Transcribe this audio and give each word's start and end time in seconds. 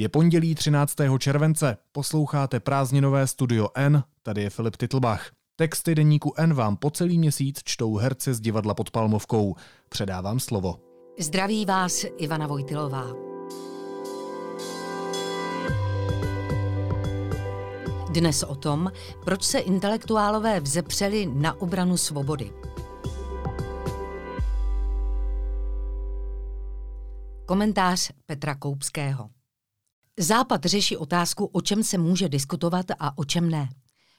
Je 0.00 0.08
pondělí 0.08 0.54
13. 0.54 0.96
července, 1.18 1.76
posloucháte 1.92 2.60
prázdninové 2.60 3.26
Studio 3.26 3.68
N, 3.74 4.04
tady 4.22 4.42
je 4.42 4.50
Filip 4.50 4.76
Titlbach. 4.76 5.30
Texty 5.56 5.94
deníku 5.94 6.34
N 6.36 6.54
vám 6.54 6.76
po 6.76 6.90
celý 6.90 7.18
měsíc 7.18 7.60
čtou 7.64 7.96
herci 7.96 8.34
z 8.34 8.40
divadla 8.40 8.74
pod 8.74 8.90
Palmovkou. 8.90 9.54
Předávám 9.88 10.40
slovo. 10.40 10.80
Zdraví 11.18 11.66
vás 11.66 12.04
Ivana 12.16 12.46
Vojtilová. 12.46 13.06
Dnes 18.10 18.42
o 18.42 18.54
tom, 18.54 18.92
proč 19.24 19.42
se 19.42 19.58
intelektuálové 19.58 20.60
vzepřeli 20.60 21.26
na 21.26 21.60
obranu 21.60 21.96
svobody. 21.96 22.52
Komentář 27.46 28.10
Petra 28.26 28.54
Koupského. 28.54 29.39
Západ 30.22 30.64
řeší 30.64 30.96
otázku, 30.96 31.44
o 31.44 31.60
čem 31.60 31.82
se 31.82 31.98
může 31.98 32.28
diskutovat 32.28 32.86
a 32.98 33.18
o 33.18 33.24
čem 33.24 33.50
ne. 33.50 33.68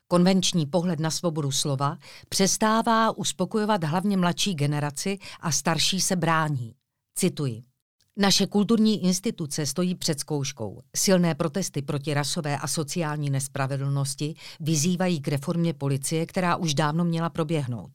Konvenční 0.08 0.66
pohled 0.66 1.00
na 1.00 1.12
svobodu 1.12 1.52
slova 1.52 1.98
přestává 2.30 3.18
uspokojovat 3.18 3.84
hlavně 3.84 4.18
mladší 4.18 4.56
generaci 4.56 5.20
a 5.40 5.52
starší 5.52 6.02
se 6.02 6.16
brání. 6.16 6.76
Cituji. 7.16 7.64
Naše 8.18 8.48
kulturní 8.48 9.06
instituce 9.06 9.66
stojí 9.66 9.96
před 9.96 10.20
zkouškou. 10.20 10.82
Silné 10.96 11.36
protesty 11.36 11.82
proti 11.82 12.14
rasové 12.14 12.58
a 12.58 12.68
sociální 12.68 13.30
nespravedlnosti 13.30 14.34
vyzývají 14.60 15.22
k 15.22 15.28
reformě 15.28 15.74
policie, 15.74 16.26
která 16.26 16.56
už 16.56 16.74
dávno 16.74 17.06
měla 17.06 17.30
proběhnout. 17.30 17.92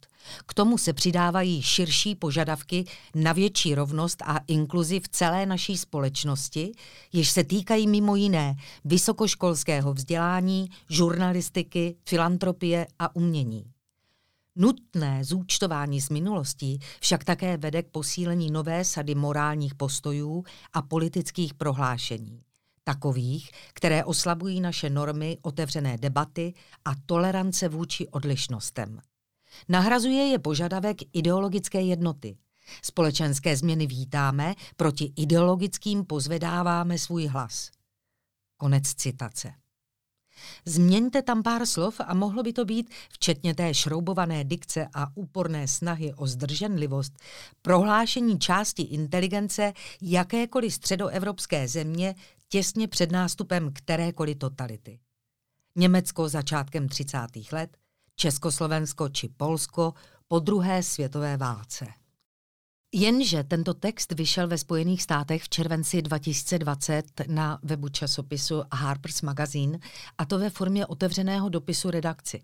K 0.46 0.54
tomu 0.54 0.78
se 0.78 0.92
přidávají 0.92 1.62
širší 1.62 2.14
požadavky 2.14 2.84
na 3.14 3.32
větší 3.32 3.74
rovnost 3.74 4.22
a 4.26 4.40
inkluzi 4.46 5.00
v 5.00 5.08
celé 5.08 5.46
naší 5.46 5.76
společnosti, 5.76 6.72
jež 7.12 7.30
se 7.30 7.44
týkají 7.44 7.86
mimo 7.86 8.16
jiné 8.16 8.56
vysokoškolského 8.84 9.94
vzdělání, 9.94 10.70
žurnalistiky, 10.90 11.96
filantropie 12.04 12.86
a 12.98 13.16
umění. 13.16 13.75
Nutné 14.56 15.24
zúčtování 15.24 16.00
z 16.00 16.08
minulostí 16.10 16.78
však 17.00 17.24
také 17.24 17.56
vede 17.56 17.82
k 17.82 17.90
posílení 17.90 18.50
nové 18.50 18.84
sady 18.84 19.14
morálních 19.14 19.74
postojů 19.74 20.44
a 20.72 20.82
politických 20.82 21.54
prohlášení. 21.54 22.42
Takových, 22.84 23.50
které 23.74 24.04
oslabují 24.04 24.60
naše 24.60 24.90
normy 24.90 25.38
otevřené 25.42 25.98
debaty 25.98 26.54
a 26.84 26.90
tolerance 27.06 27.68
vůči 27.68 28.08
odlišnostem. 28.08 29.00
Nahrazuje 29.68 30.24
je 30.24 30.38
požadavek 30.38 30.96
ideologické 31.12 31.80
jednoty. 31.80 32.36
Společenské 32.82 33.56
změny 33.56 33.86
vítáme, 33.86 34.54
proti 34.76 35.12
ideologickým 35.16 36.04
pozvedáváme 36.04 36.98
svůj 36.98 37.26
hlas. 37.26 37.70
Konec 38.56 38.94
citace. 38.94 39.65
Změňte 40.64 41.22
tam 41.22 41.42
pár 41.42 41.66
slov 41.66 42.00
a 42.06 42.14
mohlo 42.14 42.42
by 42.42 42.52
to 42.52 42.64
být, 42.64 42.90
včetně 43.10 43.54
té 43.54 43.74
šroubované 43.74 44.44
dikce 44.44 44.88
a 44.94 45.06
úporné 45.14 45.68
snahy 45.68 46.14
o 46.14 46.26
zdrženlivost, 46.26 47.12
prohlášení 47.62 48.38
části 48.38 48.82
inteligence 48.82 49.72
jakékoliv 50.02 50.74
středoevropské 50.74 51.68
země 51.68 52.14
těsně 52.48 52.88
před 52.88 53.12
nástupem 53.12 53.72
kterékoliv 53.72 54.38
totality. 54.38 54.98
Německo 55.76 56.28
začátkem 56.28 56.88
30. 56.88 57.18
let, 57.52 57.76
Československo 58.16 59.08
či 59.08 59.28
Polsko 59.28 59.94
po 60.28 60.38
druhé 60.38 60.82
světové 60.82 61.36
válce. 61.36 61.86
Jenže 62.98 63.44
tento 63.44 63.74
text 63.74 64.12
vyšel 64.12 64.48
ve 64.48 64.58
Spojených 64.58 65.02
státech 65.02 65.42
v 65.42 65.48
červenci 65.48 66.02
2020 66.02 67.04
na 67.26 67.58
webu 67.62 67.88
časopisu 67.88 68.62
Harper's 68.72 69.22
Magazine 69.22 69.78
a 70.18 70.24
to 70.24 70.38
ve 70.38 70.50
formě 70.50 70.86
otevřeného 70.86 71.48
dopisu 71.48 71.90
redakci. 71.90 72.42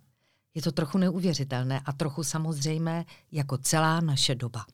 Je 0.55 0.63
to 0.63 0.73
trochu 0.73 0.99
neuvěřitelné 0.99 1.81
a 1.85 1.93
trochu 1.93 2.25
samozřejmé 2.25 3.05
jako 3.33 3.59
celá 3.59 4.01
naše 4.01 4.35
doba. 4.35 4.65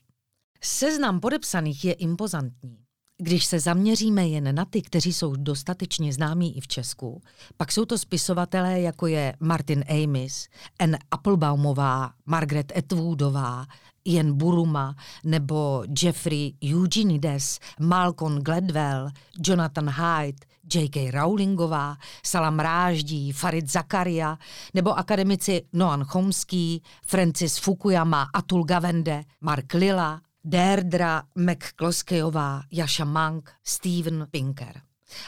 Seznam 0.63 1.21
podepsaných 1.21 1.85
je 1.85 1.93
impozantní. 1.93 2.88
Když 3.21 3.47
se 3.47 3.61
zaměříme 3.61 4.29
jen 4.29 4.55
na 4.55 4.65
ty, 4.65 4.83
kteří 4.83 5.13
jsou 5.13 5.37
dostatečně 5.37 6.13
známí 6.13 6.57
i 6.57 6.61
v 6.61 6.69
Česku, 6.69 7.23
pak 7.57 7.73
jsou 7.73 7.85
to 7.85 7.99
spisovatelé, 7.99 8.81
jako 8.81 9.07
je 9.07 9.35
Martin 9.41 9.85
Amis, 9.89 10.49
Anne 10.79 10.99
Applebaumová, 11.11 12.11
Margaret 12.27 12.73
Atwoodová, 12.77 13.67
Ian 14.05 14.33
Buruma 14.33 14.97
nebo 15.25 15.85
Jeffrey 16.03 16.55
Eugenides, 16.75 17.59
Malcolm 17.81 18.39
Gladwell, 18.39 19.11
Jonathan 19.47 19.89
Haidt, 19.89 20.45
J.K. 20.75 21.11
Rowlingová, 21.11 21.97
Salam 22.27 22.59
Ráždí, 22.59 23.33
Farid 23.33 23.71
Zakaria 23.71 24.39
nebo 24.75 24.99
akademici 24.99 25.63
Noam 25.73 26.05
Chomský, 26.05 26.83
Francis 27.07 27.59
Fukuyama, 27.59 28.29
Atul 28.35 28.65
Gavende, 28.65 29.25
Mark 29.41 29.75
Lilla, 29.75 30.21
Deirdre 30.45 31.23
McCloskeyová, 31.35 32.63
Jasha 32.73 33.05
Mank, 33.05 33.51
Steven 33.65 34.27
Pinker. 34.31 34.81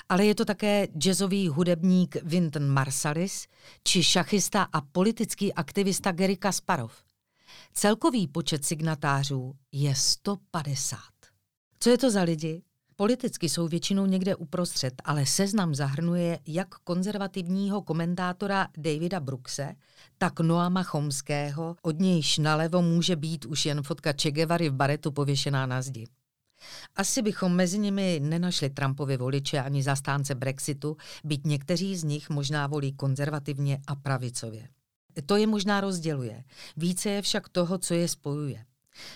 Ale 0.09 0.25
je 0.27 0.35
to 0.35 0.45
také 0.45 0.89
jazzový 0.99 1.49
hudebník 1.49 2.17
Vinton 2.23 2.69
Marsalis 2.69 3.47
či 3.85 4.03
šachista 4.03 4.63
a 4.73 4.81
politický 4.81 5.55
aktivista 5.55 6.13
Gary 6.13 6.37
Kasparov. 6.37 6.93
Celkový 7.73 8.29
počet 8.29 8.65
signatářů 8.65 9.55
je 9.73 9.95
150. 9.95 10.99
Co 11.81 11.91
je 11.91 11.99
to 11.99 12.11
za 12.11 12.23
lidi? 12.23 12.63
Politicky 13.01 13.49
jsou 13.49 13.69
většinou 13.69 14.07
někde 14.07 14.37
uprostřed, 14.37 14.95
ale 15.05 15.27
seznam 15.27 15.75
zahrnuje 15.75 16.39
jak 16.47 16.69
konzervativního 16.69 17.83
komentátora 17.83 18.69
Davida 18.77 19.21
Brookse, 19.21 19.75
tak 20.19 20.41
Noama 20.41 20.83
Chomského, 20.83 21.77
od 21.83 21.99
nějž 21.99 22.39
nalevo 22.39 22.83
může 22.83 23.17
být 23.17 23.45
už 23.45 23.67
jen 23.67 23.83
fotka 23.83 24.13
Che 24.23 24.31
Guevary 24.31 24.69
v 24.69 24.73
baretu 24.73 25.13
pověšená 25.13 25.67
na 25.67 25.83
zdi. 25.83 26.07
Asi 26.97 27.23
bychom 27.23 27.55
mezi 27.55 27.79
nimi 27.79 28.21
nenašli 28.23 28.71
Trumpovi 28.71 29.17
voliče 29.17 29.59
ani 29.59 29.83
zastánce 29.83 30.35
Brexitu, 30.35 30.97
byť 31.25 31.45
někteří 31.45 31.97
z 31.97 32.05
nich 32.05 32.31
možná 32.31 32.67
volí 32.67 32.93
konzervativně 32.93 33.79
a 33.87 33.95
pravicově. 33.95 34.69
To 35.27 35.37
je 35.37 35.47
možná 35.47 35.81
rozděluje. 35.81 36.45
Více 36.77 37.11
je 37.11 37.23
však 37.23 37.49
toho, 37.49 37.79
co 37.79 37.95
je 37.95 38.09
spojuje. 38.09 38.65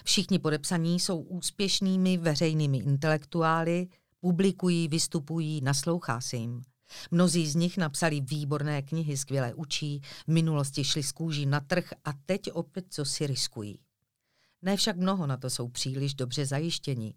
Všichni 0.04 0.38
podepsaní 0.38 1.00
jsou 1.00 1.20
úspěšnými 1.20 2.18
veřejnými 2.18 2.78
intelektuály, 2.78 3.88
publikují, 4.20 4.88
vystupují, 4.88 5.60
naslouchá 5.60 6.20
se 6.20 6.36
jim. 6.36 6.62
Mnozí 7.10 7.46
z 7.46 7.54
nich 7.54 7.76
napsali 7.76 8.20
výborné 8.20 8.82
knihy, 8.82 9.16
skvěle 9.16 9.54
učí, 9.54 10.00
v 10.26 10.32
minulosti 10.32 10.84
šli 10.84 11.02
z 11.02 11.12
kůží 11.12 11.46
na 11.46 11.60
trh 11.60 11.92
a 12.04 12.12
teď 12.26 12.52
opět 12.52 12.86
co 12.90 13.04
si 13.04 13.26
riskují. 13.26 13.78
Ne 14.62 14.76
však 14.76 14.96
mnoho 14.96 15.26
na 15.26 15.36
to 15.36 15.50
jsou 15.50 15.68
příliš 15.68 16.14
dobře 16.14 16.46
zajištěni. 16.46 17.14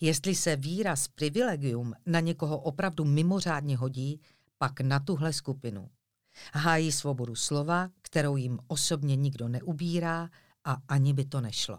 Jestli 0.00 0.34
se 0.34 0.56
výraz 0.56 1.08
privilegium 1.08 1.94
na 2.06 2.20
někoho 2.20 2.58
opravdu 2.58 3.04
mimořádně 3.04 3.76
hodí, 3.76 4.20
pak 4.58 4.80
na 4.80 5.00
tuhle 5.00 5.32
skupinu. 5.32 5.88
Hájí 6.54 6.92
svobodu 6.92 7.34
slova, 7.34 7.90
kterou 8.02 8.36
jim 8.36 8.58
osobně 8.66 9.16
nikdo 9.16 9.48
neubírá 9.48 10.30
a 10.64 10.76
ani 10.88 11.12
by 11.12 11.24
to 11.24 11.40
nešlo. 11.40 11.78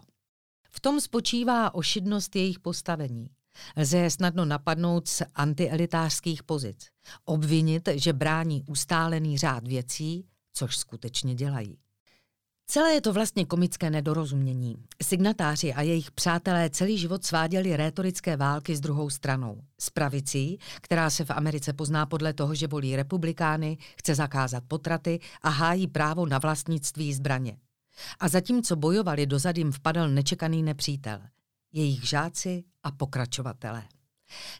V 0.74 0.80
tom 0.80 1.00
spočívá 1.00 1.74
ošidnost 1.74 2.36
jejich 2.36 2.60
postavení. 2.60 3.30
Lze 3.76 3.98
je 3.98 4.10
snadno 4.10 4.44
napadnout 4.44 5.08
z 5.08 5.22
antielitářských 5.34 6.42
pozic. 6.42 6.86
Obvinit, 7.24 7.88
že 7.94 8.12
brání 8.12 8.62
ustálený 8.66 9.38
řád 9.38 9.68
věcí, 9.68 10.26
což 10.52 10.76
skutečně 10.76 11.34
dělají. 11.34 11.78
Celé 12.66 12.92
je 12.92 13.00
to 13.00 13.12
vlastně 13.12 13.44
komické 13.46 13.90
nedorozumění. 13.90 14.76
Signatáři 15.02 15.72
a 15.72 15.82
jejich 15.82 16.10
přátelé 16.10 16.70
celý 16.70 16.98
život 16.98 17.24
sváděli 17.24 17.76
rétorické 17.76 18.36
války 18.36 18.76
s 18.76 18.80
druhou 18.80 19.10
stranou. 19.10 19.60
S 19.80 19.90
pravicí, 19.90 20.58
která 20.80 21.10
se 21.10 21.24
v 21.24 21.30
Americe 21.30 21.72
pozná 21.72 22.06
podle 22.06 22.32
toho, 22.32 22.54
že 22.54 22.66
volí 22.66 22.96
republikány, 22.96 23.78
chce 23.98 24.14
zakázat 24.14 24.64
potraty 24.68 25.20
a 25.42 25.48
hájí 25.48 25.86
právo 25.86 26.26
na 26.26 26.38
vlastnictví 26.38 27.14
zbraně. 27.14 27.56
A 28.20 28.28
zatímco 28.28 28.76
bojovali, 28.76 29.26
dozad 29.26 29.58
jim 29.58 29.72
vpadl 29.72 30.08
nečekaný 30.08 30.62
nepřítel. 30.62 31.20
Jejich 31.72 32.08
žáci 32.08 32.64
a 32.82 32.90
pokračovatelé. 32.90 33.84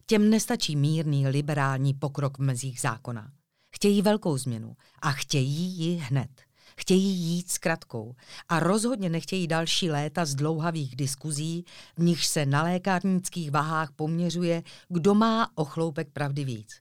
Těm 0.07 0.31
nestačí 0.31 0.77
mírný 0.77 1.29
liberální 1.29 1.95
pokrok 1.95 2.39
v 2.39 2.43
mezích 2.43 2.81
zákona. 2.81 3.33
Chtějí 3.75 4.03
velkou 4.03 4.39
změnu 4.39 4.77
a 5.03 5.13
chtějí 5.13 5.79
ji 5.79 5.97
hned– 5.97 6.31
Chtějí 6.77 7.17
jít 7.17 7.51
s 7.51 7.59
kratkou 7.59 8.15
a 8.49 8.61
rozhodně 8.61 9.09
nechtějí 9.09 9.47
další 9.47 9.91
léta 9.91 10.25
z 10.25 10.35
dlouhavých 10.35 10.97
diskuzí, 10.97 11.65
v 11.99 12.03
nichž 12.03 12.27
se 12.27 12.47
na 12.47 12.63
lékárnických 12.63 13.51
vahách 13.51 13.93
poměřuje, 13.97 14.63
kdo 14.89 15.15
má 15.15 15.51
o 15.55 15.65
chloupek 15.65 16.09
pravdy 16.13 16.45
víc. 16.45 16.81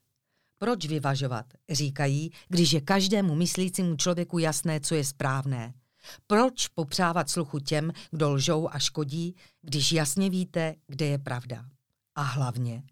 Proč 0.57 0.85
vyvažovat, 0.85 1.45
říkají, 1.69 2.31
když 2.49 2.73
je 2.73 2.81
každému 2.81 3.35
myslícímu 3.35 3.95
člověku 3.95 4.39
jasné, 4.39 4.79
co 4.79 4.95
je 4.95 5.03
správné. 5.03 5.73
Proč 6.27 6.67
popřávat 6.67 7.29
sluchu 7.29 7.59
těm, 7.59 7.91
kdo 8.11 8.31
lžou 8.31 8.69
a 8.71 8.79
škodí, 8.79 9.35
když 9.61 9.91
jasně 9.91 10.29
víte, 10.29 10.75
kde 10.87 11.05
je 11.05 11.17
pravda. 11.17 11.65
A 12.15 12.21
hlavně, 12.21 12.83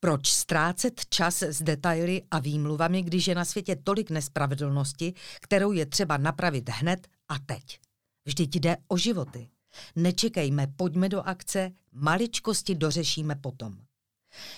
proč 0.00 0.28
ztrácet 0.28 1.00
čas 1.08 1.42
s 1.42 1.62
detaily 1.62 2.22
a 2.30 2.38
výmluvami, 2.38 3.02
když 3.02 3.26
je 3.26 3.34
na 3.34 3.44
světě 3.44 3.76
tolik 3.84 4.10
nespravedlnosti, 4.10 5.14
kterou 5.40 5.72
je 5.72 5.86
třeba 5.86 6.16
napravit 6.16 6.68
hned 6.68 7.08
a 7.28 7.38
teď? 7.38 7.78
Vždyť 8.24 8.56
jde 8.56 8.76
o 8.88 8.96
životy. 8.96 9.48
Nečekejme, 9.96 10.66
pojďme 10.76 11.08
do 11.08 11.22
akce, 11.22 11.70
maličkosti 11.92 12.74
dořešíme 12.74 13.34
potom. 13.34 13.78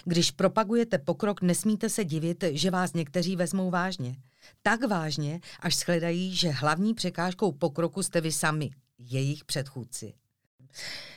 Když 0.05 0.31
propagujete 0.31 0.99
pokrok, 0.99 1.43
nesmíte 1.43 1.89
se 1.89 2.05
divit, 2.05 2.45
že 2.51 2.71
vás 2.71 2.93
někteří 2.93 3.37
vezmou 3.37 3.71
vážně. 3.71 4.17
Tak 4.63 4.89
vážně, 4.89 5.41
až 5.61 5.77
shledají, 5.77 6.37
že 6.37 6.51
hlavní 6.51 6.95
překážkou 6.95 7.53
pokroku 7.53 8.03
jste 8.03 8.21
vy 8.21 8.33
sami, 8.33 8.71
jejich 8.99 9.45
předchůdci. 9.45 10.15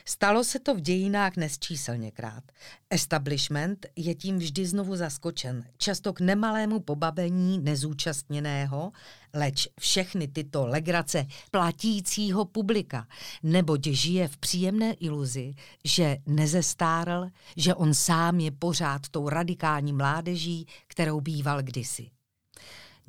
Stalo 0.04 0.44
se 0.44 0.58
to 0.58 0.74
v 0.74 0.80
dějinách 0.80 1.36
nesčíselněkrát. 1.36 2.44
Establishment 2.90 3.86
je 3.96 4.14
tím 4.14 4.38
vždy 4.38 4.66
znovu 4.66 4.96
zaskočen, 4.96 5.64
často 5.78 6.12
k 6.12 6.20
nemalému 6.20 6.80
pobabení 6.80 7.58
nezúčastněného, 7.58 8.92
leč 9.34 9.68
všechny 9.80 10.28
tyto 10.28 10.66
legrace 10.66 11.26
platícího 11.50 12.44
publika, 12.44 13.06
neboť 13.42 13.86
žije 13.86 14.28
v 14.28 14.36
příjemné 14.36 14.92
iluzi, 14.92 15.54
že 15.84 16.16
nezestárl, 16.26 17.28
že 17.56 17.74
on 17.74 17.94
sám 17.94 18.40
je 18.40 18.50
pořád 18.50 19.08
tou 19.08 19.28
radikální 19.28 19.92
mládeží, 19.92 20.66
kterou 20.86 21.20
býval 21.20 21.62
kdysi. 21.62 22.10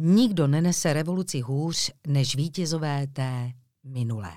Nikdo 0.02 0.48
nenese 0.48 0.94
revoluci 0.94 1.42
hůř 1.42 1.92
než 2.08 2.36
vítězové 2.36 3.08
té 3.08 3.52
minulé. 3.84 4.34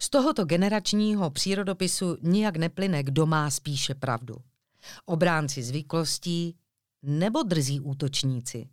Z 0.00 0.10
tohoto 0.10 0.44
generačního 0.44 1.30
přírodopisu 1.30 2.16
nijak 2.22 2.56
neplyne, 2.56 3.02
kdo 3.02 3.26
má 3.26 3.50
spíše 3.50 3.94
pravdu. 3.94 4.36
Obránci 5.06 5.62
zvyklostí 5.62 6.56
nebo 7.02 7.42
drzí 7.42 7.80
útočníci. 7.80 8.68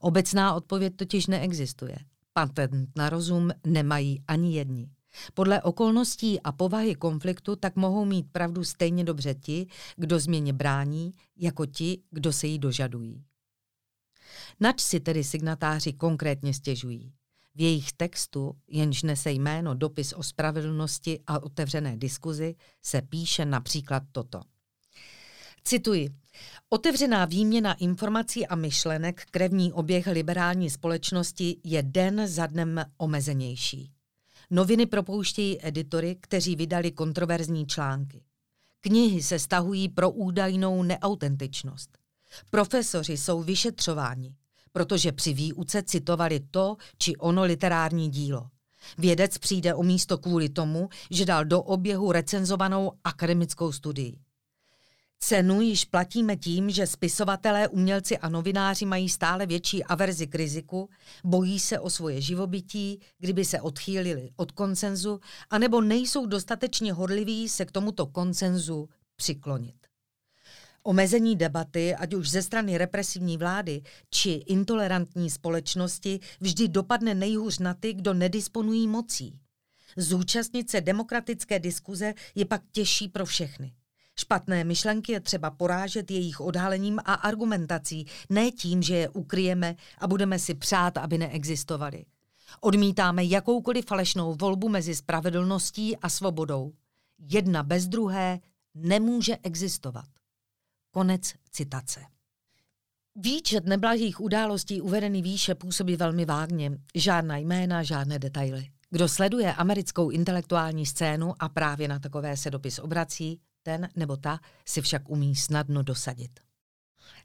Obecná 0.00 0.54
odpověď 0.54 0.96
totiž 0.96 1.26
neexistuje. 1.26 1.96
Patent 2.32 2.88
na 2.96 3.10
rozum 3.10 3.50
nemají 3.66 4.22
ani 4.28 4.56
jedni. 4.56 4.90
Podle 5.34 5.62
okolností 5.62 6.40
a 6.40 6.52
povahy 6.52 6.94
konfliktu 6.94 7.56
tak 7.56 7.76
mohou 7.76 8.04
mít 8.04 8.26
pravdu 8.32 8.64
stejně 8.64 9.04
dobře 9.04 9.34
ti, 9.34 9.66
kdo 9.96 10.18
změně 10.18 10.52
brání, 10.52 11.14
jako 11.36 11.66
ti, 11.66 12.02
kdo 12.10 12.32
se 12.32 12.46
jí 12.46 12.58
dožadují. 12.58 13.24
Nač 14.60 14.80
si 14.80 15.00
tedy 15.00 15.24
signatáři 15.24 15.92
konkrétně 15.92 16.54
stěžují? 16.54 17.12
V 17.54 17.60
jejich 17.60 17.92
textu, 17.92 18.56
jenž 18.68 19.02
nese 19.02 19.30
jméno 19.30 19.74
Dopis 19.74 20.12
o 20.12 20.22
spravedlnosti 20.22 21.20
a 21.26 21.42
otevřené 21.42 21.96
diskuzi, 21.96 22.54
se 22.82 23.02
píše 23.02 23.44
například 23.44 24.02
toto. 24.12 24.40
Cituji. 25.64 26.08
Otevřená 26.68 27.24
výměna 27.24 27.74
informací 27.74 28.46
a 28.46 28.54
myšlenek, 28.54 29.24
krevní 29.30 29.72
oběh 29.72 30.06
liberální 30.06 30.70
společnosti 30.70 31.56
je 31.64 31.82
den 31.82 32.28
za 32.28 32.46
dnem 32.46 32.84
omezenější. 32.96 33.92
Noviny 34.50 34.86
propouštějí 34.86 35.66
editory, 35.66 36.16
kteří 36.20 36.56
vydali 36.56 36.90
kontroverzní 36.90 37.66
články. 37.66 38.24
Knihy 38.80 39.22
se 39.22 39.38
stahují 39.38 39.88
pro 39.88 40.10
údajnou 40.10 40.82
neautentičnost. 40.82 41.98
Profesoři 42.50 43.16
jsou 43.16 43.42
vyšetřováni 43.42 44.34
protože 44.72 45.12
při 45.12 45.34
výuce 45.34 45.82
citovali 45.82 46.40
to 46.50 46.76
či 46.98 47.16
ono 47.16 47.44
literární 47.44 48.10
dílo. 48.10 48.48
Vědec 48.98 49.38
přijde 49.38 49.74
o 49.74 49.82
místo 49.82 50.18
kvůli 50.18 50.48
tomu, 50.48 50.88
že 51.10 51.24
dal 51.24 51.44
do 51.44 51.62
oběhu 51.62 52.12
recenzovanou 52.12 52.92
akademickou 53.04 53.72
studii. 53.72 54.18
Cenu 55.22 55.60
již 55.60 55.84
platíme 55.84 56.36
tím, 56.36 56.70
že 56.70 56.86
spisovatelé, 56.86 57.68
umělci 57.68 58.18
a 58.18 58.28
novináři 58.28 58.86
mají 58.86 59.08
stále 59.08 59.46
větší 59.46 59.84
averzi 59.84 60.26
k 60.26 60.34
riziku, 60.34 60.88
bojí 61.24 61.60
se 61.60 61.78
o 61.78 61.90
svoje 61.90 62.20
živobytí, 62.20 63.00
kdyby 63.18 63.44
se 63.44 63.60
odchýlili 63.60 64.30
od 64.36 64.52
koncenzu, 64.52 65.20
anebo 65.50 65.80
nejsou 65.80 66.26
dostatečně 66.26 66.92
hodliví 66.92 67.48
se 67.48 67.64
k 67.64 67.72
tomuto 67.72 68.06
koncenzu 68.06 68.88
přiklonit. 69.16 69.79
Omezení 70.82 71.36
debaty, 71.36 71.94
ať 71.94 72.14
už 72.14 72.30
ze 72.30 72.42
strany 72.42 72.78
represivní 72.78 73.36
vlády 73.36 73.82
či 74.10 74.30
intolerantní 74.30 75.30
společnosti, 75.30 76.20
vždy 76.40 76.68
dopadne 76.68 77.14
nejhůř 77.14 77.58
na 77.58 77.74
ty, 77.74 77.92
kdo 77.92 78.14
nedisponují 78.14 78.88
mocí. 78.88 79.38
Zúčastnit 79.96 80.70
se 80.70 80.80
demokratické 80.80 81.58
diskuze 81.58 82.14
je 82.34 82.44
pak 82.44 82.62
těžší 82.72 83.08
pro 83.08 83.26
všechny. 83.26 83.72
Špatné 84.18 84.64
myšlenky 84.64 85.12
je 85.12 85.20
třeba 85.20 85.50
porážet 85.50 86.10
jejich 86.10 86.40
odhalením 86.40 86.98
a 86.98 87.14
argumentací, 87.14 88.06
ne 88.30 88.50
tím, 88.50 88.82
že 88.82 88.96
je 88.96 89.08
ukryjeme 89.08 89.76
a 89.98 90.06
budeme 90.06 90.38
si 90.38 90.54
přát, 90.54 90.98
aby 90.98 91.18
neexistovaly. 91.18 92.04
Odmítáme 92.60 93.24
jakoukoliv 93.24 93.86
falešnou 93.86 94.34
volbu 94.34 94.68
mezi 94.68 94.94
spravedlností 94.94 95.96
a 95.96 96.08
svobodou. 96.08 96.72
Jedna 97.18 97.62
bez 97.62 97.86
druhé 97.86 98.40
nemůže 98.74 99.36
existovat. 99.42 100.19
Konec 100.90 101.34
citace. 101.50 102.00
Výčet 103.16 103.66
neblahých 103.66 104.20
událostí 104.20 104.80
uvedený 104.80 105.22
výše 105.22 105.54
působí 105.54 105.96
velmi 105.96 106.24
vágně. 106.24 106.78
Žádná 106.94 107.36
jména, 107.36 107.82
žádné 107.82 108.18
detaily. 108.18 108.70
Kdo 108.90 109.08
sleduje 109.08 109.54
americkou 109.54 110.10
intelektuální 110.10 110.86
scénu 110.86 111.34
a 111.38 111.48
právě 111.48 111.88
na 111.88 111.98
takové 111.98 112.36
se 112.36 112.50
dopis 112.50 112.78
obrací, 112.78 113.40
ten 113.62 113.88
nebo 113.96 114.16
ta 114.16 114.40
si 114.66 114.80
však 114.80 115.10
umí 115.10 115.36
snadno 115.36 115.82
dosadit. 115.82 116.40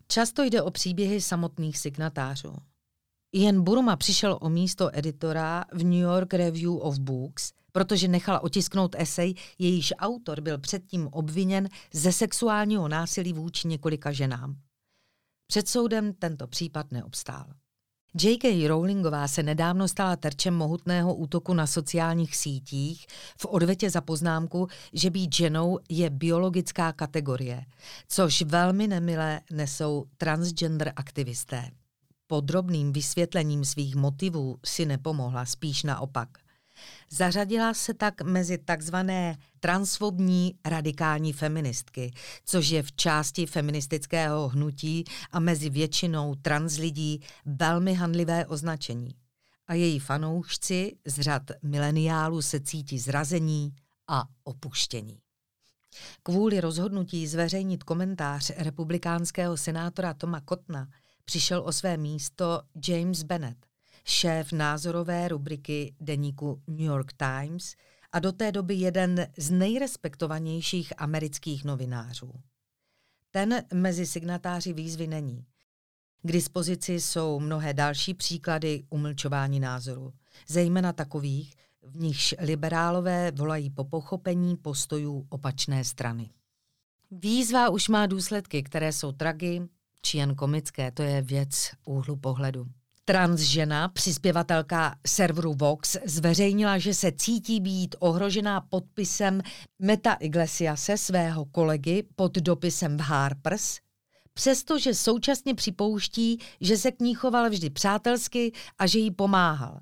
Často 0.08 0.44
jde 0.44 0.62
o 0.62 0.72
příběhy 0.72 1.22
samotných 1.22 1.78
signatářů. 1.78 2.56
Ian 3.32 3.64
Burma 3.64 3.96
přišel 3.96 4.38
o 4.42 4.50
místo 4.50 4.90
editora 4.94 5.66
v 5.74 5.84
New 5.84 5.94
York 5.94 6.34
Review 6.34 6.78
of 6.78 7.00
Books– 7.00 7.52
protože 7.76 8.08
nechala 8.08 8.44
otisknout 8.44 8.96
esej, 8.98 9.34
jejíž 9.60 9.94
autor 9.98 10.42
byl 10.42 10.58
předtím 10.58 11.08
obviněn 11.08 11.70
ze 11.94 12.12
sexuálního 12.12 12.88
násilí 12.88 13.34
vůči 13.34 13.68
několika 13.68 14.12
ženám. 14.12 14.56
Před 15.48 15.68
soudem 15.68 16.14
tento 16.14 16.48
případ 16.48 16.92
neobstál. 16.92 17.46
J.K. 18.22 18.68
Rowlingová 18.68 19.28
se 19.28 19.44
nedávno 19.44 19.88
stala 19.88 20.16
terčem 20.16 20.54
mohutného 20.56 21.16
útoku 21.16 21.54
na 21.54 21.68
sociálních 21.68 22.36
sítích 22.36 23.06
v 23.40 23.46
odvetě 23.46 23.90
za 23.90 24.02
poznámku, 24.02 24.68
že 24.94 25.10
být 25.10 25.36
ženou 25.36 25.80
je 25.90 26.10
biologická 26.10 26.94
kategorie, 26.94 27.66
což 28.08 28.42
velmi 28.42 28.88
nemilé 28.88 29.42
nesou 29.52 30.06
transgender 30.18 30.94
aktivisté. 30.96 31.72
Podrobným 32.28 32.94
vysvětlením 32.94 33.66
svých 33.66 33.96
motivů 33.96 34.60
si 34.66 34.86
nepomohla, 34.86 35.46
spíš 35.46 35.84
naopak. 35.84 36.45
Zařadila 37.10 37.74
se 37.74 37.94
tak 37.94 38.22
mezi 38.22 38.58
takzvané 38.58 39.38
transfobní 39.60 40.56
radikální 40.66 41.34
feministky, 41.34 42.14
což 42.46 42.70
je 42.70 42.84
v 42.84 42.92
části 42.92 43.46
feministického 43.46 44.48
hnutí 44.48 45.04
a 45.32 45.40
mezi 45.40 45.70
většinou 45.70 46.36
trans 46.36 46.78
lidí 46.78 47.22
velmi 47.46 47.94
handlivé 47.94 48.46
označení. 48.46 49.16
A 49.68 49.74
její 49.74 50.00
fanoušci 50.00 50.98
z 51.06 51.20
řad 51.20 51.44
mileniálů 51.64 52.42
se 52.42 52.60
cítí 52.60 53.00
zrazení 53.00 53.76
a 54.08 54.24
opuštění. 54.44 55.20
Kvůli 56.24 56.62
rozhodnutí 56.62 57.28
zveřejnit 57.28 57.84
komentář 57.84 58.52
republikánského 58.58 59.58
senátora 59.58 60.14
Toma 60.14 60.42
Kotna 60.42 60.88
přišel 61.26 61.64
o 61.66 61.72
své 61.72 61.98
místo 61.98 62.62
James 62.88 63.24
Bennett, 63.24 63.66
šéf 64.06 64.52
názorové 64.52 65.28
rubriky 65.28 65.96
deníku 66.00 66.62
New 66.68 66.86
York 66.88 67.14
Times 67.14 67.76
a 68.12 68.20
do 68.20 68.32
té 68.32 68.52
doby 68.52 68.76
jeden 68.76 69.28
z 69.38 69.52
nejrespektovanějších 69.52 70.94
amerických 70.98 71.66
novinářů. 71.66 72.34
Ten 73.32 73.64
mezi 73.74 74.06
signatáři 74.06 74.74
výzvy 74.74 75.08
není. 75.08 75.46
K 76.22 76.32
dispozici 76.32 76.94
jsou 76.94 77.40
mnohé 77.40 77.74
další 77.74 78.14
příklady 78.14 78.84
umlčování 78.90 79.60
názoru, 79.60 80.14
zejména 80.48 80.94
takových, 80.94 81.56
v 81.82 81.98
nichž 81.98 82.36
liberálové 82.40 83.32
volají 83.32 83.70
po 83.70 83.84
pochopení 83.84 84.58
postojů 84.58 85.28
opačné 85.30 85.84
strany. 85.84 86.30
Výzva 87.12 87.70
už 87.70 87.90
má 87.90 88.06
důsledky, 88.06 88.64
které 88.64 88.92
jsou 88.92 89.12
tragy 89.12 89.62
či 90.02 90.18
jen 90.18 90.36
komické, 90.36 90.92
to 90.92 91.04
je 91.04 91.22
věc 91.22 91.72
úhlu 91.86 92.16
pohledu. 92.16 92.68
Transžena, 93.08 93.88
přispěvatelka 93.88 94.96
serveru 95.08 95.54
Vox, 95.54 95.98
zveřejnila, 96.06 96.78
že 96.78 96.94
se 96.94 97.12
cítí 97.12 97.60
být 97.60 97.96
ohrožená 98.00 98.62
podpisem 98.62 99.42
Meta 99.80 100.14
Iglesiase, 100.14 100.98
svého 100.98 101.46
kolegy, 101.46 102.04
pod 102.16 102.36
dopisem 102.36 102.98
v 102.98 103.02
Harpers, 103.02 103.78
přestože 104.34 104.94
současně 104.94 105.56
připouští, 105.56 106.40
že 106.62 106.78
se 106.78 106.92
k 106.92 107.00
ní 107.00 107.14
choval 107.14 107.50
vždy 107.50 107.70
přátelsky 107.70 108.52
a 108.80 108.88
že 108.88 109.00
jí 109.00 109.12
pomáhal. 109.12 109.80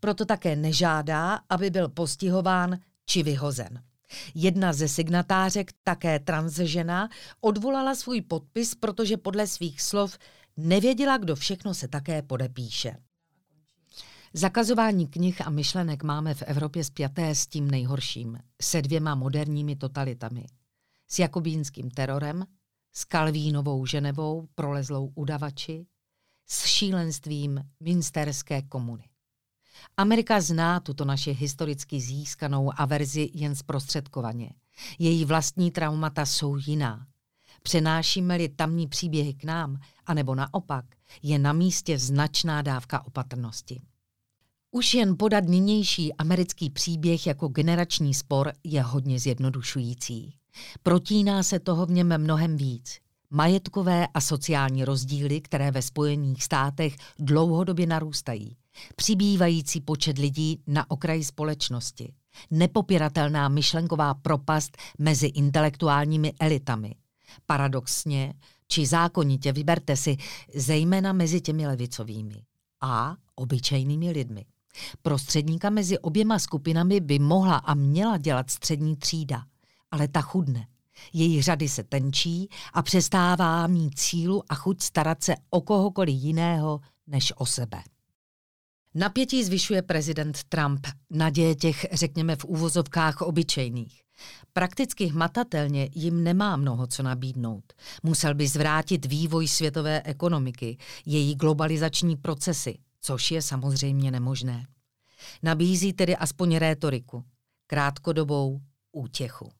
Proto 0.00 0.24
také 0.24 0.56
nežádá, 0.56 1.40
aby 1.48 1.70
byl 1.70 1.88
postihován 1.88 2.78
či 3.06 3.22
vyhozen. 3.22 3.82
Jedna 4.34 4.72
ze 4.72 4.88
signatářek, 4.88 5.70
také 5.84 6.18
transžena, 6.18 7.08
odvolala 7.40 7.94
svůj 7.94 8.20
podpis, 8.20 8.74
protože 8.74 9.16
podle 9.16 9.46
svých 9.46 9.82
slov 9.82 10.18
nevěděla, 10.56 11.18
kdo 11.18 11.36
všechno 11.36 11.74
se 11.74 11.88
také 11.88 12.22
podepíše. 12.22 12.96
Zakazování 14.34 15.06
knih 15.06 15.46
a 15.46 15.50
myšlenek 15.50 16.02
máme 16.02 16.34
v 16.34 16.42
Evropě 16.42 16.84
spjaté 16.84 17.34
s 17.34 17.46
tím 17.46 17.70
nejhorším, 17.70 18.38
se 18.62 18.82
dvěma 18.82 19.14
moderními 19.14 19.76
totalitami. 19.76 20.46
S 21.08 21.18
jakobínským 21.18 21.90
terorem, 21.90 22.46
s 22.92 23.04
Kalvínovou 23.04 23.86
Ženevou, 23.86 24.48
prolezlou 24.54 25.12
udavači, 25.14 25.86
s 26.46 26.66
šílenstvím 26.66 27.64
minsterské 27.80 28.62
komuny. 28.62 29.04
Amerika 29.96 30.40
zná 30.40 30.80
tuto 30.80 31.04
naši 31.04 31.32
historicky 31.32 32.00
získanou 32.00 32.70
averzi 32.76 33.30
jen 33.34 33.54
zprostředkovaně. 33.54 34.54
Její 34.98 35.24
vlastní 35.24 35.70
traumata 35.70 36.26
jsou 36.26 36.56
jiná. 36.56 37.06
Přenášíme-li 37.62 38.48
tamní 38.48 38.88
příběhy 38.88 39.34
k 39.34 39.44
nám, 39.44 39.78
anebo 40.06 40.34
naopak, 40.34 40.84
je 41.22 41.38
na 41.38 41.52
místě 41.52 41.98
značná 41.98 42.62
dávka 42.62 43.06
opatrnosti. 43.06 43.80
Už 44.70 44.94
jen 44.94 45.16
podat 45.16 45.44
nynější 45.44 46.14
americký 46.14 46.70
příběh 46.70 47.26
jako 47.26 47.48
generační 47.48 48.14
spor 48.14 48.52
je 48.64 48.82
hodně 48.82 49.18
zjednodušující. 49.18 50.34
Protíná 50.82 51.42
se 51.42 51.58
toho 51.58 51.86
v 51.86 51.90
něm 51.90 52.18
mnohem 52.18 52.56
víc. 52.56 52.98
Majetkové 53.30 54.06
a 54.14 54.20
sociální 54.20 54.84
rozdíly, 54.84 55.40
které 55.40 55.70
ve 55.70 55.82
Spojených 55.82 56.44
státech 56.44 56.96
dlouhodobě 57.18 57.86
narůstají. 57.86 58.56
Přibývající 58.96 59.80
počet 59.80 60.18
lidí 60.18 60.62
na 60.66 60.90
okraji 60.90 61.24
společnosti. 61.24 62.12
Nepopiratelná 62.50 63.48
myšlenková 63.48 64.14
propast 64.14 64.76
mezi 64.98 65.26
intelektuálními 65.26 66.32
elitami. 66.40 66.94
Paradoxně, 67.46 68.34
či 68.68 68.86
zákonitě 68.86 69.52
vyberte 69.52 69.96
si, 69.96 70.16
zejména 70.54 71.12
mezi 71.12 71.40
těmi 71.40 71.66
levicovými 71.66 72.42
a 72.80 73.16
obyčejnými 73.34 74.10
lidmi. 74.10 74.46
Prostředníka 75.02 75.70
mezi 75.70 75.98
oběma 75.98 76.38
skupinami 76.38 77.00
by 77.00 77.18
mohla 77.18 77.56
a 77.56 77.74
měla 77.74 78.16
dělat 78.16 78.50
střední 78.50 78.96
třída, 78.96 79.44
ale 79.90 80.08
ta 80.08 80.20
chudne. 80.20 80.66
Její 81.12 81.42
řady 81.42 81.68
se 81.68 81.82
tenčí 81.82 82.48
a 82.72 82.82
přestává 82.82 83.66
mít 83.66 83.98
cílu 83.98 84.42
a 84.48 84.54
chuť 84.54 84.82
starat 84.82 85.22
se 85.22 85.34
o 85.50 85.60
kohokoliv 85.60 86.14
jiného 86.14 86.80
než 87.06 87.32
o 87.36 87.46
sebe. 87.46 87.82
Napětí 88.94 89.44
zvyšuje 89.44 89.82
prezident 89.82 90.44
Trump, 90.44 90.86
naděje 91.10 91.54
těch, 91.54 91.86
řekněme 91.92 92.36
v 92.36 92.44
úvozovkách, 92.44 93.22
obyčejných. 93.22 94.01
Prakticky 94.52 95.06
hmatatelně 95.06 95.88
jim 95.94 96.24
nemá 96.24 96.56
mnoho 96.56 96.86
co 96.86 97.02
nabídnout. 97.02 97.72
Musel 98.02 98.34
by 98.34 98.48
zvrátit 98.48 99.06
vývoj 99.06 99.48
světové 99.48 100.02
ekonomiky, 100.02 100.76
její 101.06 101.34
globalizační 101.34 102.16
procesy, 102.16 102.78
což 103.00 103.30
je 103.30 103.42
samozřejmě 103.42 104.10
nemožné. 104.10 104.66
Nabízí 105.42 105.92
tedy 105.92 106.16
aspoň 106.16 106.56
rétoriku, 106.56 107.24
krátkodobou 107.66 108.60
útěchu. 108.92 109.50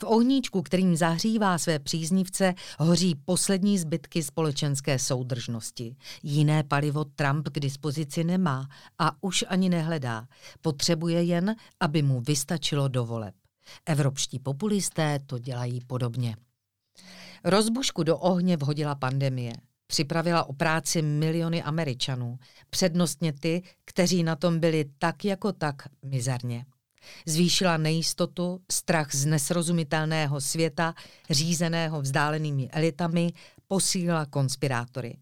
V 0.00 0.04
ohníčku, 0.04 0.62
kterým 0.62 0.96
zahřívá 0.96 1.58
své 1.58 1.78
příznivce, 1.78 2.54
hoří 2.78 3.14
poslední 3.14 3.78
zbytky 3.78 4.22
společenské 4.22 4.98
soudržnosti. 4.98 5.96
Jiné 6.22 6.62
palivo 6.62 7.04
Trump 7.04 7.48
k 7.48 7.60
dispozici 7.60 8.24
nemá 8.24 8.68
a 8.98 9.12
už 9.20 9.44
ani 9.48 9.68
nehledá. 9.68 10.26
Potřebuje 10.60 11.22
jen, 11.22 11.56
aby 11.80 12.02
mu 12.02 12.20
vystačilo 12.20 12.88
do 12.88 13.04
voleb. 13.04 13.34
Evropští 13.86 14.38
populisté 14.38 15.18
to 15.26 15.38
dělají 15.38 15.80
podobně. 15.80 16.36
Rozbušku 17.44 18.02
do 18.02 18.18
ohně 18.18 18.56
vhodila 18.56 18.94
pandemie. 18.94 19.52
Připravila 19.86 20.44
o 20.44 20.52
práci 20.52 21.02
miliony 21.02 21.62
Američanů, 21.62 22.38
přednostně 22.70 23.32
ty, 23.32 23.62
kteří 23.84 24.22
na 24.22 24.36
tom 24.36 24.60
byli 24.60 24.84
tak 24.98 25.24
jako 25.24 25.52
tak 25.52 25.82
mizerně. 26.04 26.64
Zvýšila 27.26 27.76
nejistotu, 27.76 28.60
strach 28.72 29.14
z 29.14 29.26
nesrozumitelného 29.26 30.40
světa, 30.40 30.94
řízeného 31.30 32.00
vzdálenými 32.00 32.68
elitami, 32.70 33.32
posílila 33.68 34.26
konspirátory. 34.26 35.16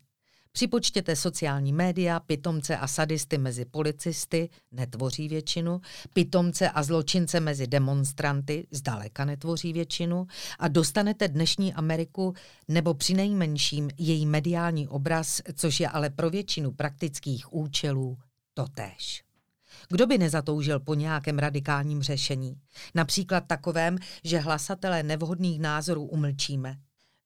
Připočtěte 0.53 1.17
sociální 1.17 1.73
média, 1.73 2.21
pitomce 2.21 2.77
a 2.77 2.87
sadisty 2.87 3.39
mezi 3.39 3.65
policisty, 3.65 4.49
netvoří 4.73 5.29
většinu, 5.29 5.81
pitomce 6.15 6.71
a 6.71 6.83
zločince 6.83 7.41
mezi 7.41 7.67
demonstranty, 7.67 8.67
zdaleka 8.71 9.25
netvoří 9.25 9.73
většinu 9.73 10.27
a 10.59 10.69
dostanete 10.69 11.29
dnešní 11.29 11.75
Ameriku 11.75 12.35
nebo 12.69 12.95
přinejmenším 12.95 13.91
její 13.99 14.27
mediální 14.27 14.89
obraz, 14.89 15.41
což 15.55 15.81
je 15.81 15.89
ale 15.89 16.11
pro 16.11 16.31
většinu 16.31 16.73
praktických 16.73 17.53
účelů 17.53 18.19
totéž. 18.55 19.25
Kdo 19.89 20.07
by 20.07 20.19
nezatoužil 20.19 20.81
po 20.81 20.95
nějakém 20.95 21.39
radikálním 21.39 22.03
řešení? 22.03 22.61
Například 22.95 23.41
takovém, 23.47 23.99
že 24.25 24.39
hlasatelé 24.39 25.03
nevhodných 25.03 25.61
názorů 25.61 26.05
umlčíme. 26.05 26.77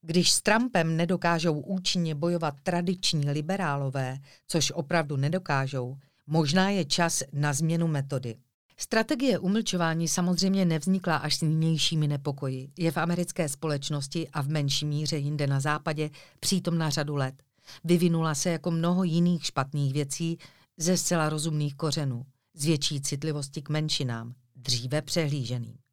Když 0.07 0.33
s 0.33 0.43
Trumpem 0.43 0.97
nedokážou 0.97 1.61
účinně 1.61 2.15
bojovat 2.15 2.55
tradiční 2.63 3.31
liberálové, 3.31 4.19
což 4.47 4.71
opravdu 4.71 5.17
nedokážou, 5.17 5.97
možná 6.27 6.71
je 6.71 6.85
čas 6.85 7.23
na 7.33 7.53
změnu 7.53 7.89
metody. 7.89 8.37
Strategie 8.77 9.39
umlčování 9.39 10.09
samozřejmě 10.09 10.65
nevznikla 10.65 11.17
až 11.17 11.37
s 11.37 11.43
nynějšími 11.43 12.09
nepokoji. 12.09 12.69
Je 12.79 12.91
v 12.91 12.97
americké 12.97 13.49
společnosti 13.49 14.29
a 14.29 14.43
v 14.43 14.49
menší 14.49 14.87
míře 14.87 15.17
jinde 15.17 15.47
na 15.47 15.61
západě 15.61 16.11
přítomna 16.41 16.91
řadu 16.91 17.17
let. 17.17 17.43
Vyvinula 17.85 18.35
se 18.35 18.51
jako 18.51 18.71
mnoho 18.71 19.05
jiných 19.05 19.45
špatných 19.45 19.93
věcí 19.93 20.39
ze 20.77 20.97
zcela 20.97 21.29
rozumných 21.29 21.75
kořenů 21.75 22.27
z 22.55 22.65
větší 22.65 23.01
citlivosti 23.01 23.63
k 23.63 23.69
menšinám, 23.69 24.35
dříve 24.57 25.03
přehlíženým. 25.03 25.84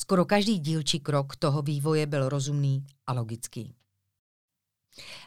Skoro 0.00 0.24
každý 0.24 0.58
dílčí 0.58 1.00
krok 1.00 1.36
toho 1.36 1.62
vývoje 1.62 2.06
byl 2.06 2.28
rozumný 2.28 2.86
a 3.06 3.12
logický. 3.12 3.74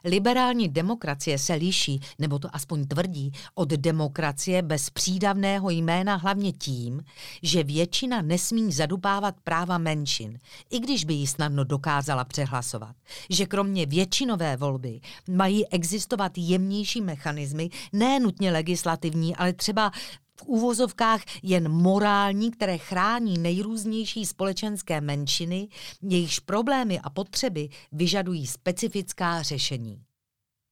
Liberální 0.03 0.69
demokracie 0.69 1.37
se 1.37 1.53
liší, 1.53 1.99
nebo 2.19 2.39
to 2.39 2.55
aspoň 2.55 2.87
tvrdí, 2.87 3.31
od 3.55 3.69
demokracie 3.69 4.61
bez 4.61 4.89
přídavného 4.89 5.69
jména 5.69 6.15
hlavně 6.15 6.51
tím, 6.51 7.03
že 7.43 7.63
většina 7.63 8.21
nesmí 8.21 8.71
zadupávat 8.71 9.35
práva 9.43 9.77
menšin, 9.77 10.39
i 10.69 10.79
když 10.79 11.05
by 11.05 11.13
ji 11.13 11.27
snadno 11.27 11.63
dokázala 11.63 12.23
přehlasovat. 12.25 12.95
Že 13.29 13.45
kromě 13.45 13.85
většinové 13.85 14.57
volby 14.57 14.99
mají 15.29 15.67
existovat 15.67 16.31
jemnější 16.37 17.01
mechanismy, 17.01 17.69
ne 17.93 18.19
nutně 18.19 18.51
legislativní, 18.51 19.35
ale 19.35 19.53
třeba 19.53 19.91
v 20.39 20.43
úvozovkách 20.43 21.21
jen 21.43 21.69
morální, 21.69 22.51
které 22.51 22.77
chrání 22.77 23.37
nejrůznější 23.37 24.25
společenské 24.25 25.01
menšiny, 25.01 25.67
jejichž 26.01 26.39
problémy 26.39 26.99
a 26.99 27.09
potřeby 27.09 27.69
vyžadují 27.91 28.47
specifická 28.47 29.41
řešení. 29.41 30.03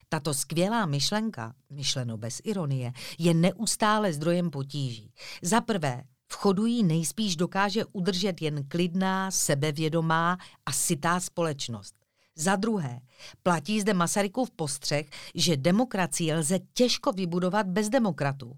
Tato 0.10 0.34
skvělá 0.34 0.86
myšlenka, 0.86 1.54
myšleno 1.70 2.18
bez 2.18 2.42
ironie, 2.44 2.92
je 3.20 3.34
neustále 3.34 4.14
zdrojem 4.14 4.50
potíží. 4.50 5.14
Za 5.42 5.62
prvé, 5.62 6.04
v 6.32 6.36
chodu 6.36 6.66
jí 6.66 6.84
nejspíš 6.84 7.36
dokáže 7.36 7.86
udržet 7.86 8.42
jen 8.42 8.68
klidná, 8.68 9.32
sebevědomá 9.32 10.38
a 10.66 10.72
sytá 10.72 11.20
společnost. 11.20 11.96
Za 12.36 12.56
druhé, 12.56 13.00
platí 13.44 13.82
zde 13.82 13.94
Masarykův 13.94 14.52
postřeh, 14.52 15.06
že 15.36 15.58
demokracii 15.58 16.34
lze 16.34 16.60
těžko 16.74 17.12
vybudovat 17.12 17.68
bez 17.68 17.90
demokratů. 17.90 18.58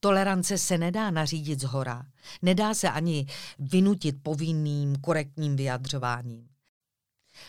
Tolerance 0.00 0.58
se 0.58 0.78
nedá 0.78 1.10
nařídit 1.10 1.60
z 1.60 1.64
hora. 1.64 2.06
Nedá 2.42 2.74
se 2.74 2.90
ani 2.90 3.26
vynutit 3.58 4.16
povinným, 4.22 4.96
korektním 4.96 5.56
vyjadřováním. 5.56 6.48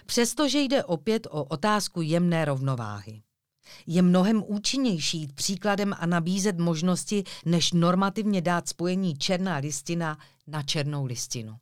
Přestože 0.05 0.59
jde 0.59 0.83
opět 0.83 1.27
o 1.29 1.43
otázku 1.43 2.01
jemné 2.01 2.45
rovnováhy. 2.45 3.21
Je 3.87 4.01
mnohem 4.01 4.43
účinnější 4.47 5.17
jít 5.17 5.33
příkladem 5.33 5.93
a 5.99 6.05
nabízet 6.05 6.57
možnosti, 6.57 7.23
než 7.45 7.71
normativně 7.71 8.41
dát 8.41 8.67
spojení 8.67 9.17
černá 9.17 9.57
listina 9.57 10.17
na 10.47 10.63
černou 10.63 11.05
listinu. 11.05 11.57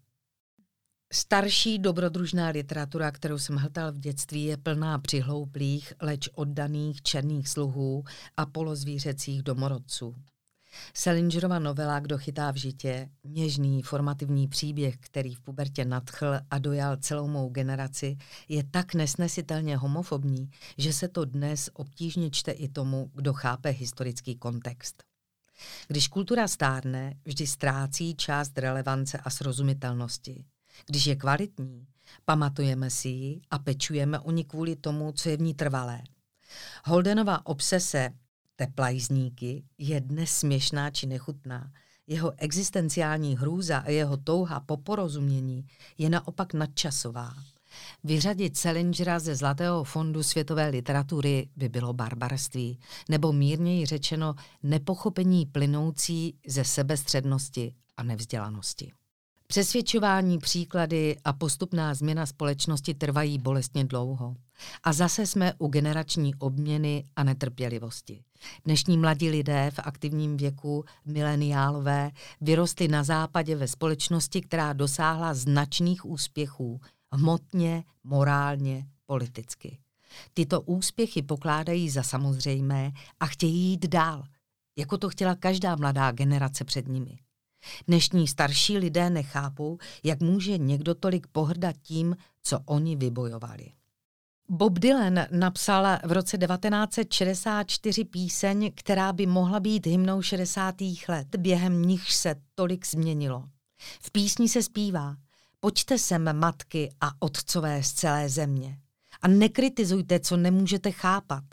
Starší 1.13 1.79
dobrodružná 1.79 2.49
literatura, 2.49 3.11
kterou 3.11 3.37
jsem 3.37 3.55
hltal 3.55 3.91
v 3.91 3.99
dětství, 3.99 4.43
je 4.43 4.57
plná 4.57 4.99
přihlouplých, 4.99 5.93
leč 6.01 6.29
oddaných 6.35 7.01
černých 7.01 7.49
sluhů 7.49 8.03
a 8.37 8.45
polozvířecích 8.45 9.43
domorodců. 9.43 10.15
Selingerova 10.93 11.59
novela 11.59 11.99
Kdo 11.99 12.17
chytá 12.17 12.51
v 12.51 12.55
žitě, 12.55 13.09
něžný, 13.23 13.81
formativní 13.81 14.47
příběh, 14.47 14.97
který 14.99 15.35
v 15.35 15.41
pubertě 15.41 15.85
nadchl 15.85 16.39
a 16.51 16.59
dojal 16.59 16.97
celou 16.97 17.27
mou 17.27 17.49
generaci, 17.49 18.17
je 18.49 18.63
tak 18.63 18.93
nesnesitelně 18.93 19.77
homofobní, 19.77 20.49
že 20.77 20.93
se 20.93 21.07
to 21.07 21.25
dnes 21.25 21.69
obtížně 21.73 22.29
čte 22.29 22.51
i 22.51 22.67
tomu, 22.67 23.11
kdo 23.13 23.33
chápe 23.33 23.69
historický 23.69 24.35
kontext. 24.35 25.03
Když 25.87 26.07
kultura 26.07 26.47
stárne, 26.47 27.13
vždy 27.25 27.47
ztrácí 27.47 28.15
část 28.15 28.57
relevance 28.57 29.17
a 29.17 29.29
srozumitelnosti. 29.29 30.45
Když 30.85 31.05
je 31.05 31.15
kvalitní, 31.15 31.87
pamatujeme 32.25 32.89
si 32.89 33.09
ji 33.09 33.41
a 33.51 33.59
pečujeme 33.59 34.19
o 34.19 34.31
ní 34.31 34.43
kvůli 34.43 34.75
tomu, 34.75 35.11
co 35.11 35.29
je 35.29 35.37
v 35.37 35.41
ní 35.41 35.53
trvalé. 35.53 36.01
Holdenova 36.85 37.45
obsese 37.45 38.09
teplajzníky 38.61 39.63
je 39.77 40.01
dnes 40.01 40.31
směšná 40.31 40.89
či 40.89 41.07
nechutná. 41.07 41.71
Jeho 42.07 42.33
existenciální 42.37 43.37
hrůza 43.37 43.77
a 43.77 43.89
jeho 43.89 44.17
touha 44.17 44.59
po 44.59 44.77
porozumění 44.77 45.65
je 45.97 46.09
naopak 46.09 46.53
nadčasová. 46.53 47.33
Vyřadit 48.03 48.57
Salingera 48.57 49.19
ze 49.19 49.35
Zlatého 49.35 49.83
fondu 49.83 50.23
světové 50.23 50.69
literatury 50.69 51.49
by 51.55 51.69
bylo 51.69 51.93
barbarství, 51.93 52.79
nebo 53.09 53.33
mírněji 53.33 53.85
řečeno 53.85 54.35
nepochopení 54.63 55.45
plynoucí 55.45 56.35
ze 56.47 56.63
sebestřednosti 56.63 57.73
a 57.97 58.03
nevzdělanosti. 58.03 58.91
Přesvědčování, 59.51 60.37
příklady 60.37 61.17
a 61.23 61.33
postupná 61.33 61.93
změna 61.93 62.25
společnosti 62.25 62.93
trvají 62.93 63.37
bolestně 63.37 63.85
dlouho. 63.85 64.35
A 64.83 64.93
zase 64.93 65.27
jsme 65.27 65.53
u 65.57 65.67
generační 65.67 66.35
obměny 66.35 67.03
a 67.15 67.23
netrpělivosti. 67.23 68.23
Dnešní 68.65 68.97
mladí 68.97 69.29
lidé 69.29 69.71
v 69.73 69.79
aktivním 69.79 70.37
věku, 70.37 70.85
mileniálové, 71.05 72.11
vyrostli 72.41 72.87
na 72.87 73.03
západě 73.03 73.55
ve 73.55 73.67
společnosti, 73.67 74.41
která 74.41 74.73
dosáhla 74.73 75.33
značných 75.33 76.05
úspěchů 76.05 76.81
hmotně, 77.11 77.83
morálně, 78.03 78.85
politicky. 79.05 79.77
Tyto 80.33 80.61
úspěchy 80.61 81.21
pokládají 81.21 81.89
za 81.89 82.03
samozřejmé 82.03 82.91
a 83.19 83.25
chtějí 83.25 83.69
jít 83.69 83.87
dál, 83.87 84.23
jako 84.77 84.97
to 84.97 85.09
chtěla 85.09 85.35
každá 85.35 85.75
mladá 85.75 86.11
generace 86.11 86.65
před 86.65 86.87
nimi. 86.87 87.17
Dnešní 87.87 88.27
starší 88.27 88.77
lidé 88.77 89.09
nechápou, 89.09 89.77
jak 90.03 90.19
může 90.19 90.57
někdo 90.57 90.95
tolik 90.95 91.27
pohrdat 91.27 91.75
tím, 91.81 92.17
co 92.43 92.59
oni 92.65 92.95
vybojovali. 92.95 93.71
Bob 94.49 94.79
Dylan 94.79 95.19
napsal 95.31 95.99
v 96.05 96.11
roce 96.11 96.37
1964 96.37 98.05
píseň, 98.05 98.71
která 98.75 99.13
by 99.13 99.25
mohla 99.25 99.59
být 99.59 99.87
hymnou 99.87 100.21
60. 100.21 100.75
let, 101.07 101.35
během 101.37 101.81
nich 101.81 102.13
se 102.13 102.35
tolik 102.55 102.87
změnilo. 102.87 103.43
V 104.01 104.11
písni 104.11 104.49
se 104.49 104.63
zpívá 104.63 105.15
Pojďte 105.63 105.97
sem, 105.97 106.39
matky 106.39 106.89
a 107.01 107.11
otcové 107.19 107.83
z 107.83 107.93
celé 107.93 108.29
země. 108.29 108.77
A 109.21 109.27
nekritizujte, 109.27 110.19
co 110.19 110.37
nemůžete 110.37 110.91
chápat. 110.91 111.43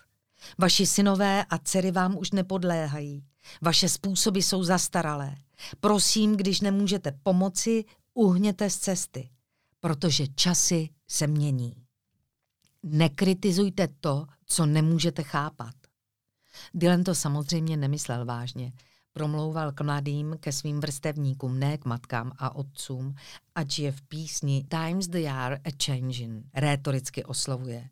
Vaši 0.59 0.87
synové 0.87 1.45
a 1.45 1.59
dcery 1.59 1.91
vám 1.91 2.19
už 2.19 2.31
nepodléhají. 2.31 3.25
Vaše 3.63 3.89
způsoby 3.89 4.39
jsou 4.39 4.65
zastaralé. 4.65 5.37
Prosím, 5.81 6.37
když 6.37 6.61
nemůžete 6.61 7.13
pomoci, 7.23 7.85
uhněte 8.15 8.71
z 8.71 8.79
cesty, 8.79 9.31
protože 9.81 10.27
časy 10.27 10.89
se 11.09 11.27
mění. 11.27 11.75
Nekritizujte 12.83 13.89
to, 14.01 14.27
co 14.47 14.67
nemůžete 14.67 15.23
chápat. 15.23 15.75
Dylan 16.75 17.05
to 17.05 17.15
samozřejmě 17.15 17.77
nemyslel 17.77 18.25
vážně. 18.25 18.73
Promlouval 19.13 19.73
k 19.73 19.81
mladým, 19.81 20.37
ke 20.41 20.53
svým 20.53 20.81
vrstevníkům, 20.81 21.59
ne 21.59 21.79
k 21.79 21.85
matkám 21.85 22.33
a 22.39 22.55
otcům, 22.55 23.15
ač 23.55 23.79
je 23.79 23.93
v 23.93 24.03
písni 24.03 24.65
Times 24.69 25.09
they 25.09 25.29
are 25.31 25.57
a 25.65 25.71
changing 25.85 26.47
rétoricky 26.55 27.25
oslovuje. 27.25 27.89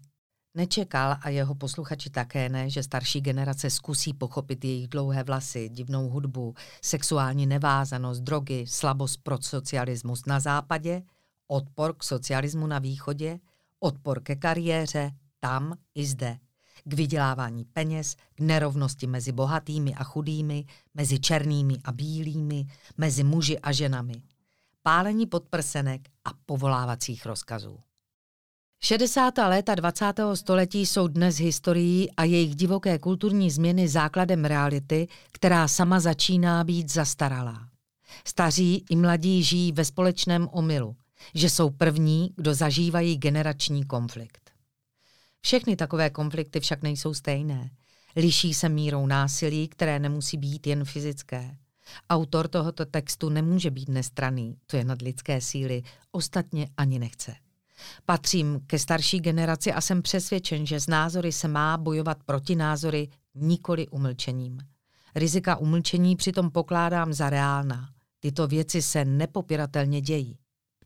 Nečekal 0.57 1.17
a 1.21 1.29
jeho 1.29 1.55
posluchači 1.55 2.11
také 2.11 2.49
ne, 2.49 2.71
že 2.71 2.83
starší 2.83 3.21
generace 3.21 3.71
zkusí 3.71 4.15
pochopit 4.15 4.65
jejich 4.65 4.89
dlouhé 4.89 5.23
vlasy, 5.23 5.69
divnou 5.69 6.09
hudbu, 6.09 6.55
sexuální 6.83 7.47
nevázanost, 7.47 8.23
drogy, 8.23 8.65
slabost 8.67 9.21
pro 9.23 9.43
socialismus 9.43 10.27
na 10.27 10.41
západě, 10.41 11.03
odpor 11.49 11.95
k 11.95 12.05
socialismu 12.05 12.67
na 12.67 12.79
východě, 12.79 13.39
odpor 13.81 14.23
ke 14.23 14.37
kariéře, 14.37 15.13
tam 15.41 15.75
i 15.95 16.07
zde, 16.07 16.39
k 16.85 16.95
vydělávání 16.95 17.65
peněz, 17.65 18.17
k 18.35 18.41
nerovnosti 18.41 19.07
mezi 19.07 19.33
bohatými 19.33 19.95
a 19.95 20.05
chudými, 20.05 20.65
mezi 20.95 21.21
černými 21.21 21.75
a 21.85 21.93
bílými, 21.93 22.67
mezi 22.97 23.25
muži 23.25 23.59
a 23.59 23.73
ženami, 23.73 24.23
pálení 24.83 25.27
podprsenek 25.27 26.09
a 26.25 26.31
povolávacích 26.47 27.27
rozkazů. 27.27 27.86
60. 28.81 29.39
léta 29.39 29.75
20. 29.75 30.05
století 30.35 30.87
jsou 30.87 31.09
dnes 31.09 31.39
historií 31.39 32.11
a 32.11 32.25
jejich 32.25 32.57
divoké 32.57 32.99
kulturní 32.99 33.51
změny 33.51 33.89
základem 33.89 34.45
reality, 34.45 35.09
která 35.33 35.69
sama 35.69 36.01
začíná 36.01 36.65
být 36.65 36.93
zastaralá. 36.93 37.69
Staří 38.25 38.85
i 38.91 38.97
mladí 38.97 39.43
žijí 39.43 39.73
ve 39.73 39.85
společném 39.85 40.49
omylu, 40.53 40.97
že 41.35 41.51
jsou 41.51 41.71
první, 41.71 42.33
kdo 42.37 42.55
zažívají 42.55 43.17
generační 43.17 43.85
konflikt. 43.85 44.51
Všechny 45.41 45.77
takové 45.77 46.11
konflikty 46.11 46.61
však 46.61 46.83
nejsou 46.83 47.15
stejné. 47.15 47.71
Liší 48.17 48.55
se 48.55 48.69
mírou 48.69 49.07
násilí, 49.07 49.69
které 49.69 49.99
nemusí 49.99 50.37
být 50.37 50.67
jen 50.67 50.85
fyzické. 50.85 51.57
Autor 52.11 52.49
tohoto 52.49 52.87
textu 52.87 53.29
nemůže 53.29 53.71
být 53.71 53.89
nestraný, 53.89 54.57
to 54.67 54.77
je 54.77 54.85
nad 54.85 55.03
lidské 55.03 55.41
síly, 55.41 55.83
ostatně 56.13 56.69
ani 56.77 56.99
nechce. 56.99 57.35
Patřím 58.05 58.61
ke 58.67 58.79
starší 58.79 59.21
generaci 59.21 59.73
a 59.73 59.81
jsem 59.81 60.03
přesvědčen, 60.03 60.67
že 60.67 60.81
z 60.81 60.87
názory 60.87 61.33
se 61.33 61.49
má 61.49 61.77
bojovat 61.77 62.19
proti 62.25 62.57
názory, 62.57 63.09
nikoli 63.35 63.89
umlčením. 63.89 64.59
Rizika 65.15 65.57
umlčení 65.57 66.17
přitom 66.17 66.51
pokládám 66.51 67.13
za 67.13 67.31
reálná. 67.31 67.89
Tyto 68.21 68.47
věci 68.47 68.83
se 68.83 69.05
nepopiratelně 69.05 70.01
dějí. 70.01 70.39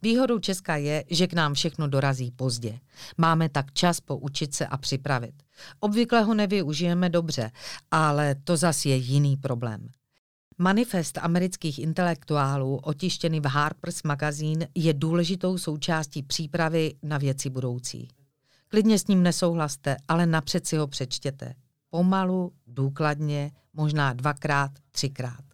Výhodou 0.03 0.39
Česka 0.39 0.77
je, 0.77 1.05
že 1.11 1.27
k 1.27 1.33
nám 1.33 1.55
všechno 1.55 1.89
dorazí 1.89 2.31
pozdě. 2.31 2.81
Máme 3.19 3.49
tak 3.49 3.73
čas 3.73 4.01
poučit 4.01 4.55
se 4.55 4.67
a 4.67 4.77
připravit. 4.77 5.35
Obvykle 5.81 6.23
ho 6.23 6.35
nevyužijeme 6.35 7.09
dobře, 7.09 7.51
ale 7.91 8.35
to 8.35 8.57
zas 8.57 8.85
je 8.85 8.97
jiný 8.97 9.37
problém. 9.37 9.89
Manifest 10.63 11.19
amerických 11.19 11.79
intelektuálů, 11.79 12.77
otištěný 12.77 13.41
v 13.41 13.47
Harper's 13.47 14.03
Magazine, 14.03 14.69
je 14.75 14.95
důležitou 14.95 15.59
součástí 15.59 16.23
přípravy 16.23 16.95
na 17.03 17.19
věci 17.19 17.51
budoucí. 17.51 18.09
Klidně 18.69 18.99
s 18.99 19.07
ním 19.07 19.23
nesouhlaste, 19.23 19.97
ale 20.09 20.27
napřed 20.27 20.67
si 20.67 20.77
ho 20.77 20.87
přečtěte. 20.87 21.55
Pomalu, 21.91 22.53
důkladně, 22.67 23.53
možná 23.73 24.13
dvakrát, 24.13 24.71
třikrát. 24.91 25.45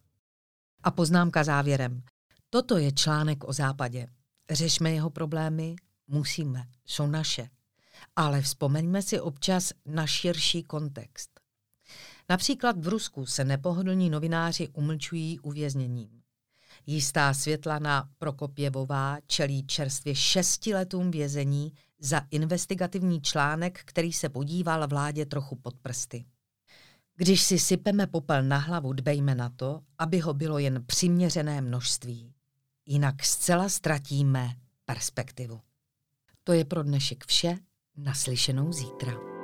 A 0.82 0.90
poznámka 0.90 1.44
závěrem. 1.44 2.02
Toto 2.50 2.78
je 2.78 2.92
článek 2.92 3.44
o 3.44 3.52
západě. 3.52 4.06
Řešme 4.50 4.90
jeho 4.90 5.10
problémy, 5.10 5.76
musíme, 6.08 6.64
jsou 6.86 7.06
naše. 7.06 7.48
Ale 8.16 8.42
vzpomeňme 8.42 9.02
si 9.02 9.20
občas 9.20 9.72
na 9.86 10.06
širší 10.06 10.62
kontext. 10.62 11.35
Například 12.28 12.84
v 12.84 12.88
Rusku 12.88 13.26
se 13.26 13.44
nepohodlní 13.44 14.10
novináři 14.10 14.68
umlčují 14.68 15.40
uvězněním. 15.40 16.22
Jistá 16.86 17.34
Světlana 17.34 18.08
Prokopěvová 18.18 19.18
čelí 19.26 19.66
čerstvě 19.66 20.14
šesti 20.14 20.74
letům 20.74 21.10
vězení 21.10 21.72
za 21.98 22.22
investigativní 22.30 23.20
článek, 23.20 23.80
který 23.84 24.12
se 24.12 24.28
podíval 24.28 24.88
vládě 24.88 25.26
trochu 25.26 25.56
pod 25.56 25.78
prsty. 25.78 26.24
Když 27.16 27.42
si 27.42 27.58
sypeme 27.58 28.06
popel 28.06 28.42
na 28.42 28.58
hlavu, 28.58 28.92
dbejme 28.92 29.34
na 29.34 29.48
to, 29.48 29.80
aby 29.98 30.18
ho 30.18 30.34
bylo 30.34 30.58
jen 30.58 30.84
přiměřené 30.86 31.60
množství. 31.60 32.32
Jinak 32.86 33.24
zcela 33.24 33.68
ztratíme 33.68 34.48
perspektivu. 34.84 35.60
To 36.44 36.52
je 36.52 36.64
pro 36.64 36.82
dnešek 36.82 37.24
vše, 37.24 37.58
naslyšenou 37.96 38.72
zítra. 38.72 39.35